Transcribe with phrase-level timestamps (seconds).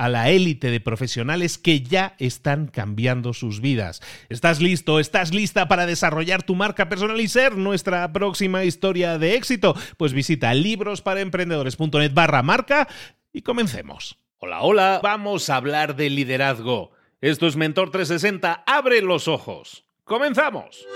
[0.00, 4.00] a la élite de profesionales que ya están cambiando sus vidas.
[4.30, 4.98] ¿Estás listo?
[4.98, 9.76] ¿Estás lista para desarrollar tu marca personal y ser nuestra próxima historia de éxito?
[9.98, 12.88] Pues visita librosparaemprendedores.net barra marca
[13.30, 14.16] y comencemos.
[14.38, 16.92] Hola, hola, vamos a hablar de liderazgo.
[17.20, 19.84] Esto es Mentor 360, abre los ojos.
[20.04, 20.86] ¡Comenzamos!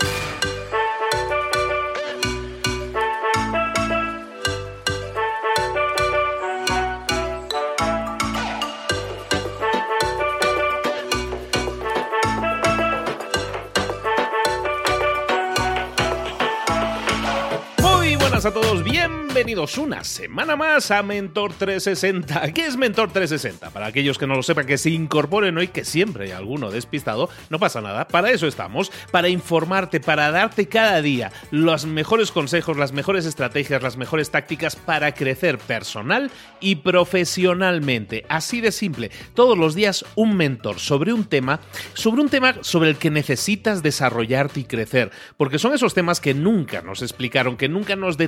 [18.34, 22.53] A todos, bienvenidos una semana más a Mentor 360.
[22.53, 23.71] ¿Qué es Mentor 360?
[23.71, 27.31] Para aquellos que no lo sepan, que se incorporen hoy, que siempre hay alguno despistado,
[27.49, 32.77] no pasa nada, para eso estamos, para informarte, para darte cada día los mejores consejos,
[32.77, 36.28] las mejores estrategias, las mejores tácticas para crecer personal
[36.59, 38.27] y profesionalmente.
[38.28, 41.61] Así de simple, todos los días un mentor sobre un tema,
[41.94, 46.34] sobre un tema sobre el que necesitas desarrollarte y crecer, porque son esos temas que
[46.34, 48.19] nunca nos explicaron, que nunca nos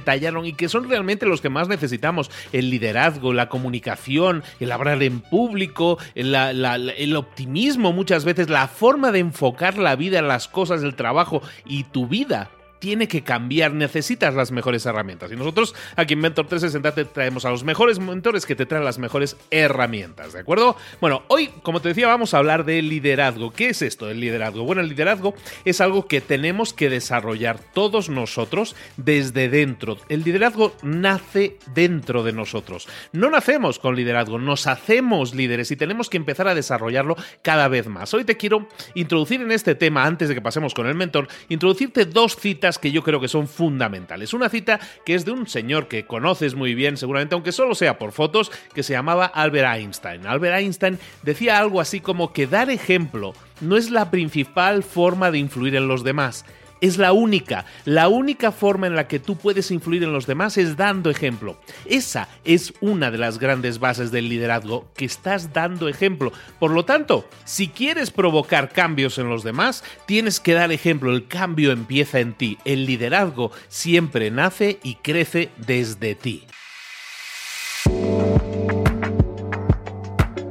[0.44, 2.30] y que son realmente los que más necesitamos.
[2.52, 9.20] El liderazgo, la comunicación, el hablar en público, el optimismo muchas veces, la forma de
[9.20, 12.50] enfocar la vida, las cosas, el trabajo y tu vida
[12.86, 15.32] tiene que cambiar, necesitas las mejores herramientas.
[15.32, 18.84] Y nosotros aquí en Mentor 360 te traemos a los mejores mentores que te traen
[18.84, 20.76] las mejores herramientas, ¿de acuerdo?
[21.00, 23.52] Bueno, hoy, como te decía, vamos a hablar de liderazgo.
[23.52, 24.62] ¿Qué es esto del liderazgo?
[24.62, 29.98] Bueno, el liderazgo es algo que tenemos que desarrollar todos nosotros desde dentro.
[30.08, 32.86] El liderazgo nace dentro de nosotros.
[33.10, 37.88] No nacemos con liderazgo, nos hacemos líderes y tenemos que empezar a desarrollarlo cada vez
[37.88, 38.14] más.
[38.14, 42.04] Hoy te quiero introducir en este tema, antes de que pasemos con el mentor, introducirte
[42.04, 44.34] dos citas que yo creo que son fundamentales.
[44.34, 47.98] Una cita que es de un señor que conoces muy bien, seguramente, aunque solo sea
[47.98, 50.26] por fotos, que se llamaba Albert Einstein.
[50.26, 55.38] Albert Einstein decía algo así como que dar ejemplo no es la principal forma de
[55.38, 56.44] influir en los demás
[56.86, 57.64] es la única.
[57.84, 61.58] La única forma en la que tú puedes influir en los demás es dando ejemplo.
[61.84, 66.32] Esa es una de las grandes bases del liderazgo, que estás dando ejemplo.
[66.58, 71.12] Por lo tanto, si quieres provocar cambios en los demás, tienes que dar ejemplo.
[71.12, 72.58] El cambio empieza en ti.
[72.64, 76.44] El liderazgo siempre nace y crece desde ti.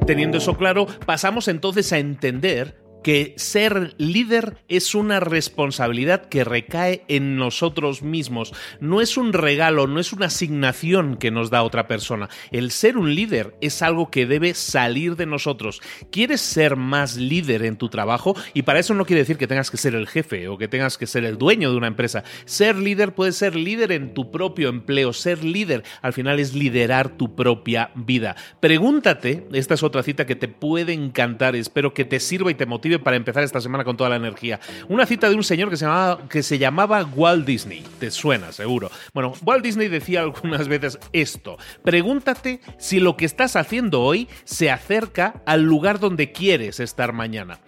[0.05, 7.03] Teniendo eso claro, pasamos entonces a entender que ser líder es una responsabilidad que recae
[7.07, 8.51] en nosotros mismos.
[8.79, 12.29] No es un regalo, no es una asignación que nos da otra persona.
[12.49, 15.83] El ser un líder es algo que debe salir de nosotros.
[16.11, 18.35] ¿Quieres ser más líder en tu trabajo?
[18.55, 20.97] Y para eso no quiere decir que tengas que ser el jefe o que tengas
[20.97, 22.23] que ser el dueño de una empresa.
[22.45, 25.13] Ser líder puede ser líder en tu propio empleo.
[25.13, 28.35] Ser líder al final es liderar tu propia vida.
[28.61, 32.65] Pregúntate, esta es otra cita que te puede encantar, espero que te sirva y te
[32.65, 34.59] motive para empezar esta semana con toda la energía.
[34.87, 37.83] Una cita de un señor que se llamaba, que se llamaba Walt Disney.
[37.99, 38.91] Te suena, seguro.
[39.13, 41.57] Bueno, Walt Disney decía algunas veces esto.
[41.83, 47.59] Pregúntate si lo que estás haciendo hoy se acerca al lugar donde quieres estar mañana.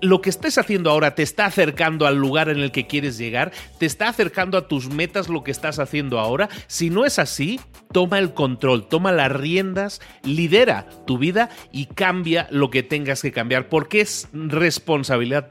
[0.00, 3.52] Lo que estés haciendo ahora te está acercando al lugar en el que quieres llegar,
[3.78, 6.48] te está acercando a tus metas lo que estás haciendo ahora.
[6.66, 7.60] Si no es así,
[7.92, 13.32] toma el control, toma las riendas, lidera tu vida y cambia lo que tengas que
[13.32, 14.73] cambiar, porque es responsabilidad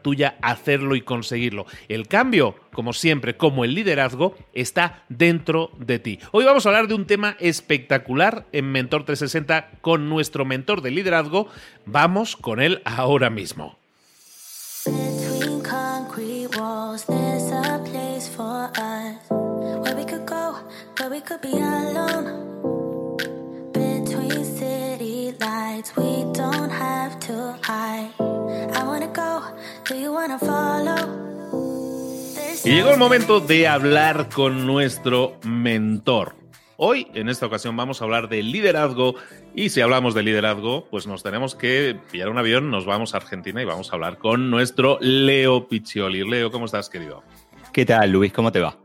[0.02, 1.66] tuya hacerlo y conseguirlo.
[1.88, 6.20] El cambio, como siempre, como el liderazgo, está dentro de ti.
[6.32, 10.92] Hoy vamos a hablar de un tema espectacular en Mentor 360 con nuestro mentor de
[10.92, 11.48] liderazgo.
[11.86, 13.78] Vamos con él ahora mismo.
[32.66, 36.36] Y llegó el momento de hablar con nuestro mentor.
[36.78, 39.16] Hoy, en esta ocasión, vamos a hablar de liderazgo.
[39.54, 43.18] Y si hablamos de liderazgo, pues nos tenemos que pillar un avión, nos vamos a
[43.18, 46.28] Argentina y vamos a hablar con nuestro Leo Piccioli.
[46.28, 47.24] Leo, ¿cómo estás, querido?
[47.74, 48.32] ¿Qué tal, Luis?
[48.32, 48.83] ¿Cómo te va?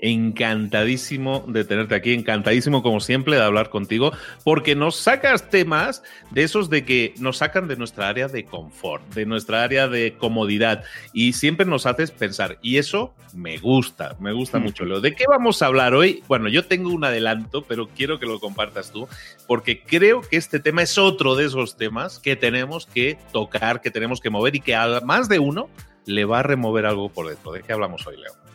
[0.00, 4.12] Encantadísimo de tenerte aquí, encantadísimo como siempre de hablar contigo,
[4.44, 9.02] porque nos sacas temas de esos de que nos sacan de nuestra área de confort,
[9.14, 14.32] de nuestra área de comodidad y siempre nos haces pensar y eso me gusta, me
[14.32, 14.84] gusta mucho.
[14.84, 18.26] Lo de qué vamos a hablar hoy, bueno, yo tengo un adelanto, pero quiero que
[18.26, 19.08] lo compartas tú,
[19.46, 23.90] porque creo que este tema es otro de esos temas que tenemos que tocar, que
[23.90, 25.68] tenemos que mover y que a más de uno
[26.06, 27.52] le va a remover algo por dentro.
[27.52, 28.49] ¿De qué hablamos hoy, Leo?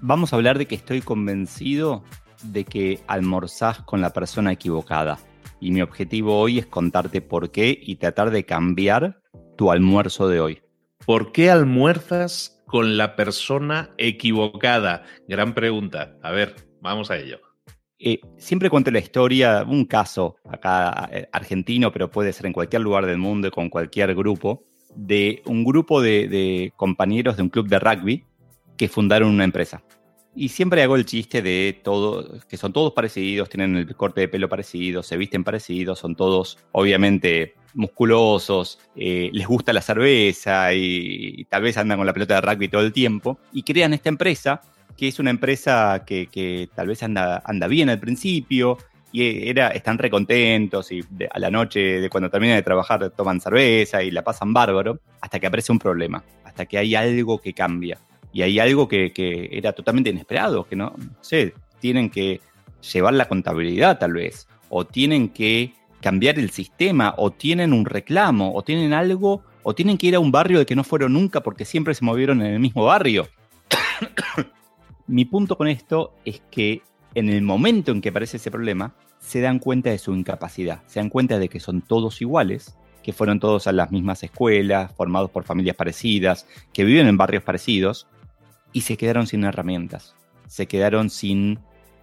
[0.00, 2.04] Vamos a hablar de que estoy convencido
[2.42, 5.18] de que almorzás con la persona equivocada.
[5.60, 9.20] Y mi objetivo hoy es contarte por qué y tratar de cambiar
[9.56, 10.62] tu almuerzo de hoy.
[11.04, 15.04] ¿Por qué almuerzas con la persona equivocada?
[15.26, 16.16] Gran pregunta.
[16.22, 17.40] A ver, vamos a ello.
[17.98, 22.82] Eh, siempre cuento la historia, un caso acá eh, argentino, pero puede ser en cualquier
[22.82, 24.62] lugar del mundo, con cualquier grupo,
[24.94, 28.27] de un grupo de compañeros de un club de rugby
[28.78, 29.82] que fundaron una empresa.
[30.34, 34.28] Y siempre hago el chiste de todo, que son todos parecidos, tienen el corte de
[34.28, 41.44] pelo parecido, se visten parecidos, son todos obviamente musculosos, eh, les gusta la cerveza y,
[41.50, 43.38] tal vez andan con la pelota de rugby todo el tiempo.
[43.52, 44.62] Y crean esta empresa,
[44.96, 48.78] que es una empresa que, tal vez anda, anda bien al principio,
[49.10, 54.02] y era, están recontentos y a la noche de cuando terminan de trabajar toman cerveza
[54.02, 57.98] y la pasan bárbaro, hasta que aparece un problema, hasta que hay algo que cambia
[58.32, 59.12] y hay algo que,
[59.52, 62.40] era totalmente inesperado, que no, sé, tienen que
[62.92, 68.54] llevar la contabilidad tal vez, o tienen que cambiar el sistema, o tienen un reclamo,
[68.54, 71.42] o tienen algo, o tienen que ir a un barrio de que no fueron nunca
[71.42, 73.28] porque siempre se movieron en el mismo barrio.
[75.06, 76.82] Mi punto con esto es que
[77.14, 81.00] en el momento en que aparece ese problema, se dan cuenta de su incapacidad, se
[81.00, 85.30] dan cuenta de que son todos iguales, que fueron todos a las mismas escuelas, formados
[85.30, 88.06] por familias parecidas, que viven en barrios parecidos,
[88.72, 90.14] y se quedaron sin herramientas,
[90.46, 91.58] se quedaron sin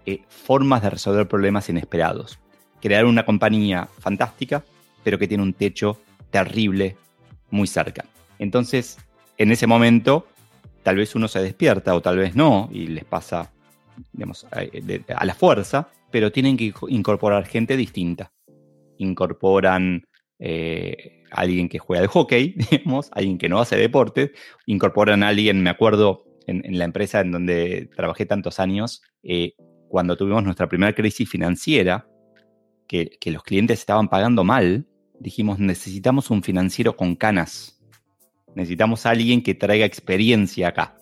[0.06, 2.40] eh, formas de resolver problemas inesperados.
[2.82, 4.64] Crearon una compañía fantástica,
[5.04, 6.98] pero que tiene un techo terrible
[7.50, 8.06] muy cerca.
[8.40, 8.98] Entonces,
[9.38, 10.28] en ese momento,
[10.84, 13.52] tal vez uno se despierta o tal vez no, y les pasa
[14.12, 18.32] digamos, a, la fuerza, pero tienen que incorporar gente distinta.
[18.98, 20.06] Incorporan
[20.40, 24.32] eh, alguien que juega de hockey, digamos, alguien que no hace deporte,
[24.66, 29.54] incorporan a alguien, me acuerdo, en, la empresa en donde trabajé tantos años, eh,
[29.88, 32.08] cuando tuvimos nuestra primera crisis financiera,
[32.88, 34.88] que, los clientes estaban pagando mal,
[35.20, 37.82] dijimos, necesitamos un financiero con canas.
[38.56, 40.98] Necesitamos alguien que traiga experiencia acá.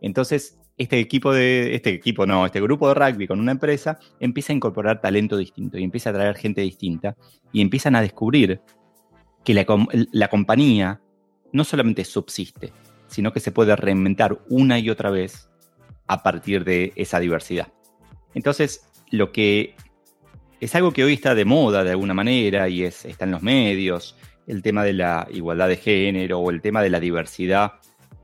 [0.00, 4.52] Entonces, este equipo de, este equipo no, este grupo de rugby con una empresa empieza
[4.52, 7.16] a incorporar talento distinto y empieza a traer gente distinta
[7.52, 8.60] y empiezan a descubrir
[9.44, 11.00] que la compañía
[11.52, 12.72] no solamente subsiste,
[13.08, 15.50] sino que se puede reinventar una y otra vez
[16.06, 17.68] a partir de esa diversidad.
[18.34, 19.74] Entonces, lo que
[20.60, 23.42] es algo que hoy está de moda de alguna manera y es, está en los
[23.42, 27.74] medios, el tema de la igualdad de género o el tema de la diversidad.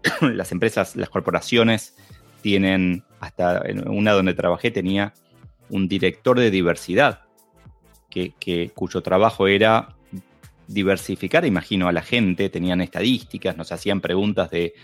[0.21, 1.97] las empresas, las corporaciones
[2.43, 5.15] tienen, hasta en una donde trabajé tenía
[5.71, 7.23] un director de diversidad,
[8.11, 9.97] que, cuyo trabajo era
[10.67, 14.75] diversificar, imagino, a la gente, tenían estadísticas, nos hacían preguntas de,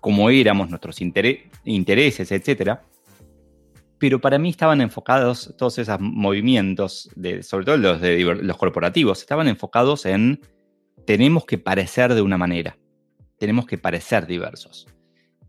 [0.00, 2.78] cómo éramos, nuestros intereses, etc.
[3.98, 7.10] Pero para mí estaban enfocados, todos esos movimientos,
[7.42, 10.40] sobre todo los, de, los corporativos, estaban enfocados en
[11.06, 12.76] tenemos que parecer de una manera,
[13.38, 14.86] tenemos que parecer diversos.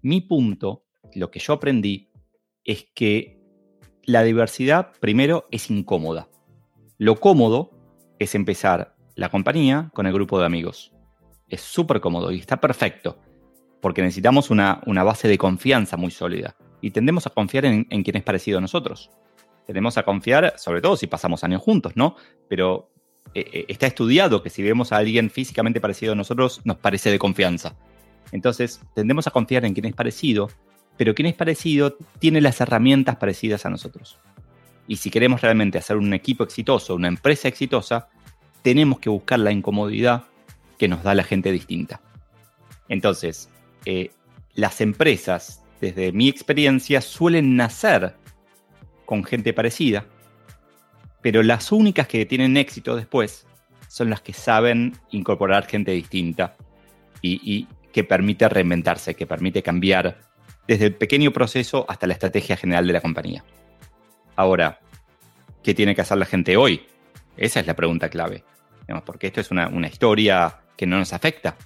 [0.01, 0.85] Mi punto,
[1.15, 2.11] lo que yo aprendí,
[2.63, 3.39] es que
[4.03, 6.29] la diversidad, primero, es incómoda.
[6.97, 7.76] Lo cómodo
[8.19, 10.93] es empezar la compañía con el grupo de amigos.
[11.47, 13.19] Es súper cómodo y está perfecto,
[13.81, 18.23] porque necesitamos una, base de confianza muy sólida y tendemos a confiar en, quien es
[18.23, 19.09] parecido a nosotros.
[19.65, 22.15] Tendemos a confiar, sobre todo si pasamos años juntos, ¿no?
[22.47, 22.89] Pero
[23.33, 27.11] eh, eh, está estudiado que si vemos a alguien físicamente parecido a nosotros, nos parece
[27.11, 27.75] de confianza.
[28.31, 30.49] Entonces, tendemos a confiar en quien es parecido,
[30.97, 34.19] pero quien es parecido tiene las herramientas parecidas a nosotros.
[34.87, 38.09] Y si queremos realmente hacer un equipo exitoso, una empresa exitosa,
[38.61, 40.23] tenemos que buscar la incomodidad
[40.77, 42.01] que nos da la gente distinta.
[42.89, 43.49] Entonces,
[43.85, 44.11] eh,
[44.53, 48.15] las empresas, desde mi experiencia, suelen nacer
[49.05, 50.05] con gente parecida,
[51.21, 53.45] pero las únicas que tienen éxito después
[53.87, 56.55] son las que saben incorporar gente distinta
[57.21, 60.19] y, que permite reinventarse, que permite cambiar
[60.67, 63.43] desde el pequeño proceso hasta la estrategia general de la compañía.
[64.37, 64.79] Ahora,
[65.61, 66.87] ¿qué tiene que hacer la gente hoy?
[67.35, 68.45] Esa es la pregunta clave
[69.05, 71.57] porque esto es una, historia que no nos afecta.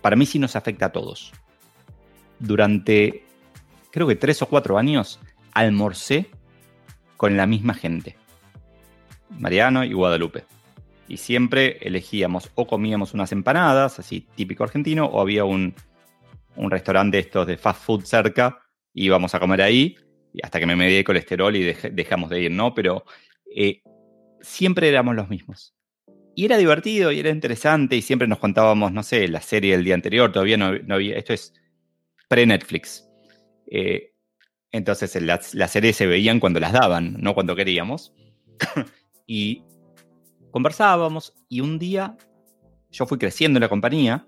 [0.00, 1.32] Para mí sí nos afecta a todos.
[2.38, 3.24] Durante,
[3.90, 5.20] creo que tres o cuatro años,
[5.52, 6.30] almorcé
[7.16, 8.16] con la misma gente.
[9.30, 10.44] Mariano y Guadalupe.
[11.08, 15.74] Y siempre elegíamos o comíamos unas empanadas, así típico argentino, o había un,
[16.54, 18.60] un restaurante estos de fast food cerca,
[18.92, 19.96] íbamos a comer ahí,
[20.42, 22.74] hasta que me medí el colesterol y dejamos de ir, ¿no?
[22.74, 23.04] Pero
[23.54, 23.82] eh,
[24.40, 25.74] siempre éramos los mismos.
[26.34, 29.84] Y era divertido y era interesante y siempre nos contábamos, no sé, la serie del
[29.84, 31.52] día anterior, todavía no, había, esto es
[32.28, 33.08] pre-Netflix.
[33.70, 34.12] Eh,
[34.70, 38.12] entonces las, series se veían cuando las daban, no cuando queríamos.
[39.26, 39.64] y
[40.52, 42.16] conversábamos y un día
[42.90, 44.26] yo fui creciendo en la compañía,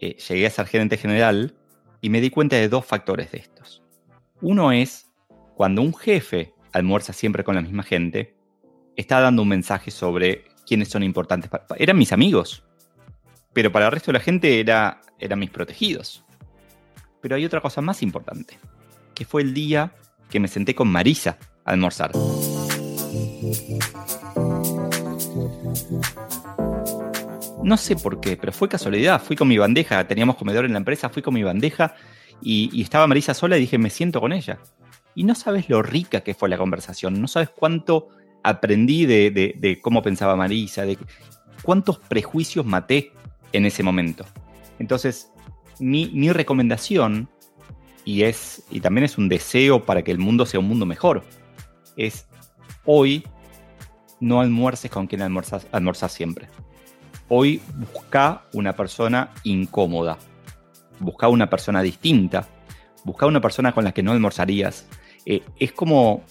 [0.00, 1.54] eh, llegué a ser gerente general
[2.00, 3.85] y me di cuenta de dos factores de estos.
[4.42, 5.10] Uno es
[5.54, 8.36] cuando un jefe almuerza siempre con la misma gente,
[8.96, 11.48] está dando un mensaje sobre quiénes son importantes.
[11.48, 12.62] Para, eran mis amigos,
[13.54, 16.24] pero para el resto de la gente era, eran mis protegidos.
[17.22, 18.58] Pero hay otra cosa más importante,
[19.14, 19.92] que fue el día
[20.28, 22.12] que me senté con Marisa a almorzar.
[27.62, 29.20] No sé por qué, pero fue casualidad.
[29.20, 31.94] Fui con mi bandeja, teníamos comedor en la empresa, fui con mi bandeja
[32.40, 34.58] y, estaba Marisa sola y dije, me siento con ella.
[35.14, 38.08] Y no sabes lo rica que fue la conversación, no sabes cuánto
[38.42, 40.98] aprendí de, cómo pensaba Marisa, de
[41.62, 43.12] cuántos prejuicios maté
[43.52, 44.24] en ese momento.
[44.78, 45.32] Entonces,
[45.78, 47.28] mi, recomendación,
[48.04, 51.24] y, es, y también es un deseo para que el mundo sea un mundo mejor,
[51.96, 52.26] es
[52.84, 53.24] hoy
[54.20, 56.48] no almuerces con quien almorzas, almorzas siempre.
[57.28, 57.60] Hoy
[57.92, 60.18] busca una persona incómoda,
[61.00, 62.48] busca una persona distinta,
[63.04, 64.88] busca una persona con la que no almorzarías.
[65.24, 66.24] Eh, es como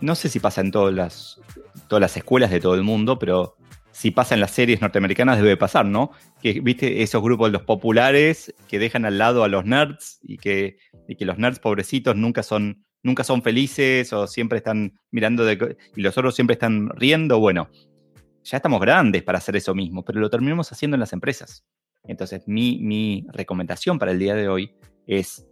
[0.00, 1.40] no sé si pasa en todas las,
[1.88, 3.56] todas las escuelas de todo el mundo, pero
[3.92, 6.10] si pasa en las series norteamericanas debe pasar, ¿no?
[6.42, 10.78] Que, viste, esos grupos los populares que dejan al lado a los nerds y que,
[11.18, 16.00] que los nerds pobrecitos nunca son, nunca son felices o siempre están mirando de, y
[16.00, 17.38] los otros siempre están riendo.
[17.40, 17.68] Bueno,
[18.42, 21.66] ya estamos grandes para hacer eso mismo, pero lo terminamos haciendo en las empresas.
[22.04, 24.74] Entonces, mi, mi recomendación para el día de hoy
[25.06, 25.46] es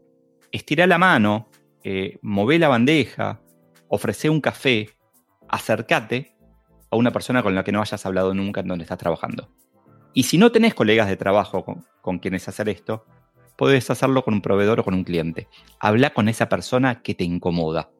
[0.52, 1.48] estirar la mano,
[1.84, 3.40] eh, mover la bandeja,
[3.88, 4.90] ofrece un café,
[5.48, 6.36] acércate
[6.90, 9.48] a una persona con la que no hayas hablado nunca en donde estás trabajando.
[10.14, 11.64] Y si no tenés colegas de trabajo
[12.00, 13.04] con, quienes hacer esto,
[13.56, 15.48] puedes hacerlo con un proveedor o con un cliente.
[15.78, 17.90] Habla con esa persona que te incomoda.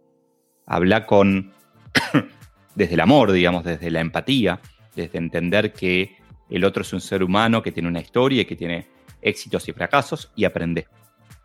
[0.66, 1.52] Habla con,
[2.74, 4.60] desde el amor, digamos, desde la empatía,
[4.96, 6.16] desde entender que
[6.56, 8.86] el otro es un ser humano que tiene una historia y que tiene
[9.22, 10.86] éxitos y fracasos y aprende.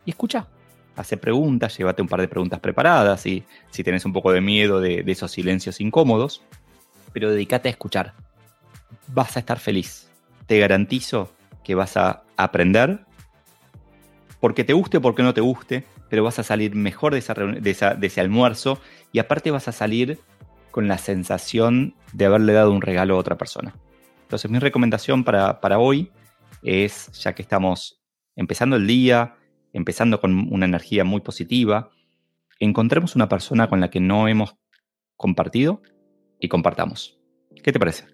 [0.05, 0.47] Y escucha,
[0.95, 4.79] hace preguntas, llévate un par de preguntas preparadas y si tenés un poco de miedo
[4.79, 6.43] de, esos silencios incómodos,
[7.11, 8.13] pero dedícate a escuchar.
[9.07, 10.09] Vas a estar feliz.
[10.45, 11.31] Te garantizo
[11.63, 13.05] que vas a aprender,
[14.39, 17.21] porque te guste o porque no te guste, pero vas a salir mejor de,
[17.61, 18.79] de, ese almuerzo
[19.11, 20.19] y aparte vas a salir
[20.69, 23.73] con la sensación de haberle dado un regalo a otra persona.
[24.33, 26.11] Entonces mi recomendación para, para hoy
[26.63, 28.01] es, ya que estamos
[28.35, 29.35] empezando el día,
[29.73, 31.91] empezando con una energía muy positiva,
[32.59, 34.55] encontremos una persona con la que no hemos
[35.17, 35.83] compartido
[36.39, 37.19] y compartamos.
[37.63, 38.07] ¿Qué te parece?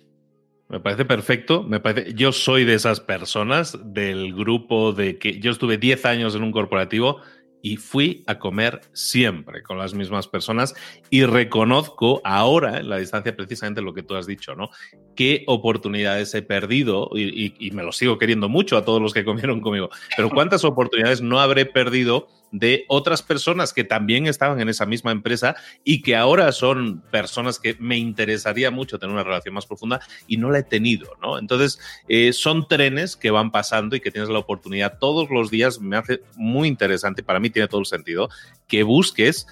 [0.67, 1.63] Me parece perfecto.
[1.63, 6.35] Me parece, yo soy de esas personas del grupo de que yo estuve 10 años
[6.35, 7.21] en un corporativo
[7.61, 10.73] y fui a comer siempre con las mismas personas
[11.09, 14.69] y reconozco ahora, en la distancia, precisamente lo que tú has dicho, ¿no?
[15.15, 19.25] Qué oportunidades he perdido y, y, me lo sigo queriendo mucho a todos los que
[19.25, 24.69] comieron conmigo, pero cuántas oportunidades no habré perdido de otras personas que también estaban en
[24.69, 29.53] esa misma empresa y que ahora son personas que me interesaría mucho tener una relación
[29.53, 31.37] más profunda y no la he tenido, ¿no?
[31.37, 35.79] Entonces, eh, son trenes que van pasando y que tienes la oportunidad todos los días,
[35.79, 38.29] me hace muy interesante, para mí tiene todo el sentido,
[38.67, 39.47] que busques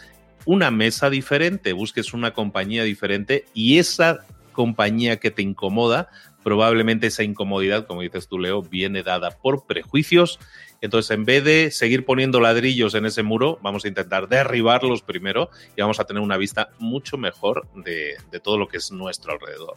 [0.45, 6.09] una mesa diferente, busques una compañía diferente y esa compañía que te incomoda,
[6.47, 10.39] probablemente esa incomodidad, como dices tú, Leo, viene dada por prejuicios
[10.81, 15.49] entonces, en vez de seguir poniendo ladrillos en ese muro, vamos a intentar derribarlos primero
[15.75, 19.75] y vamos a tener una vista mucho mejor de, todo lo que es nuestro alrededor.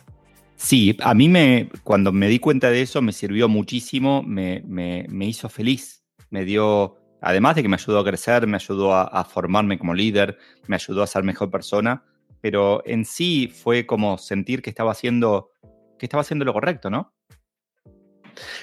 [0.57, 4.63] Sí, a mí me, cuando me di cuenta de eso me sirvió muchísimo, me,
[5.27, 9.79] hizo feliz, me dio, además de que me ayudó a crecer, me ayudó a, formarme
[9.79, 10.37] como líder,
[10.67, 12.05] me ayudó a ser mejor persona,
[12.43, 15.53] pero en sí fue como sentir que estaba haciendo,
[16.01, 17.15] que estaba haciendo lo correcto, ¿no?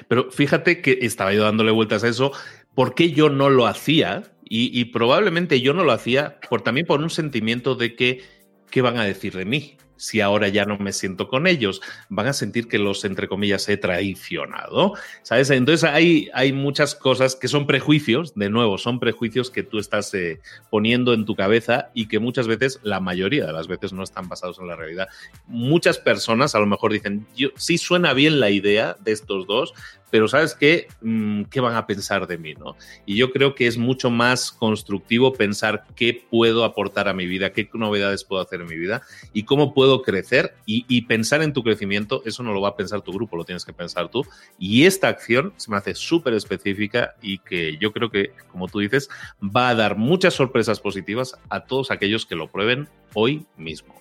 [0.07, 2.31] Pero fíjate que estaba yo dándole vueltas a eso,
[2.73, 4.23] ¿por qué yo no lo hacía?
[4.49, 8.23] Y, probablemente yo no lo hacía por, también por un sentimiento de que,
[8.71, 9.77] ¿qué van a decir de mí?
[9.97, 13.67] Si ahora ya no me siento con ellos, van a sentir que los, entre comillas,
[13.69, 15.49] he traicionado, ¿sabes?
[15.49, 20.13] Entonces hay, hay muchas cosas que son prejuicios, de nuevo, son prejuicios que tú estás
[20.13, 20.39] eh,
[20.69, 24.29] poniendo en tu cabeza y que muchas veces, la mayoría de las veces, no están
[24.29, 25.07] basados en la realidad.
[25.47, 29.73] Muchas personas a lo mejor dicen, yo, sí suena bien la idea de estos dos,
[30.09, 30.87] pero ¿sabes qué?
[31.01, 32.53] Mm, ¿Qué van a pensar de mí?
[32.53, 32.75] ¿no?
[33.05, 37.51] Y yo creo que es mucho más constructivo pensar qué puedo aportar a mi vida,
[37.51, 39.01] qué novedades puedo hacer en mi vida
[39.33, 42.75] y cómo puedo crecer y, y, pensar en tu crecimiento, eso no lo va a
[42.75, 44.25] pensar tu grupo, lo tienes que pensar tú.
[44.57, 48.79] Y esta acción se me hace súper específica y que yo creo que, como tú
[48.79, 49.09] dices,
[49.43, 53.95] va a dar muchas sorpresas positivas a todos aquellos que lo prueben hoy mismo.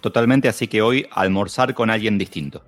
[0.00, 2.62] Totalmente, así que hoy almorzar con alguien distinto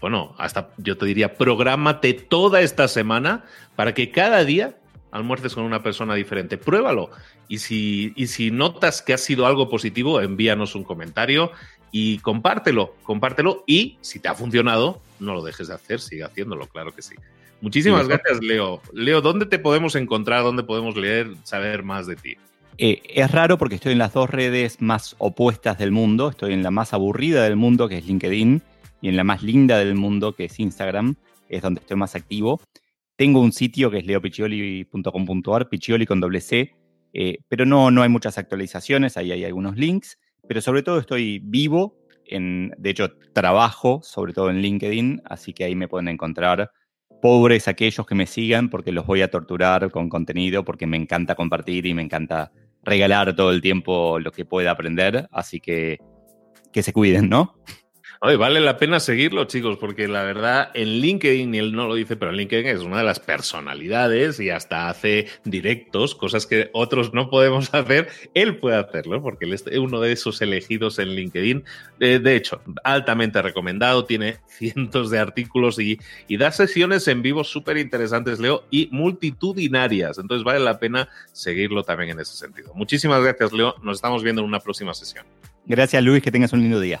[0.00, 4.76] bueno, hasta yo te diría, prográmate toda esta semana para que cada día
[5.10, 6.58] almuerces con una persona diferente.
[6.58, 7.10] Pruébalo.
[7.48, 11.52] Y si, y si notas que ha sido algo positivo, envíanos un comentario
[11.90, 13.64] y compártelo, compártelo.
[13.66, 17.14] Y si te ha funcionado, no lo dejes de hacer, sigue haciéndolo, claro que sí.
[17.60, 18.82] Muchísimas gracias, Leo.
[18.92, 20.42] Leo, ¿dónde te podemos encontrar?
[20.42, 22.36] ¿Dónde podemos leer, saber más de ti?
[22.78, 26.28] Eh, es raro porque estoy en las dos redes más opuestas del mundo.
[26.28, 28.62] Estoy en la más aburrida del mundo, que es LinkedIn
[29.06, 31.14] y en la más linda del mundo, que es Instagram,
[31.48, 32.60] es donde estoy más activo.
[33.14, 36.74] Tengo un sitio que es leopiccioli.com.ar, Piccioli con doble C,
[37.12, 41.38] eh, pero no, no hay muchas actualizaciones, ahí hay algunos links, pero sobre todo estoy
[41.38, 46.72] vivo, en, de hecho trabajo sobre todo en LinkedIn, así que ahí me pueden encontrar.
[47.22, 51.36] Pobres aquellos que me sigan porque los voy a torturar con contenido, porque me encanta
[51.36, 52.50] compartir y me encanta
[52.82, 56.00] regalar todo el tiempo lo que pueda aprender, así que
[56.72, 57.54] que se cuiden, ¿no?
[58.20, 62.16] Vale la pena seguirlo, chicos, porque la verdad en LinkedIn, y él no lo dice,
[62.16, 67.12] pero en LinkedIn es una de las personalidades y hasta hace directos, cosas que otros
[67.12, 68.08] no podemos hacer.
[68.34, 71.64] Él puede hacerlo porque él es uno de esos elegidos en LinkedIn.
[71.98, 75.98] De, hecho, altamente recomendado, tiene cientos de artículos y,
[76.28, 80.18] y da sesiones en vivo súper interesantes, Leo, y multitudinarias.
[80.18, 82.72] Entonces vale la pena seguirlo también en ese sentido.
[82.74, 83.74] Muchísimas gracias, Leo.
[83.82, 85.24] Nos estamos viendo en una próxima sesión.
[85.66, 86.22] Gracias, Luis.
[86.22, 87.00] Que tengas un lindo día.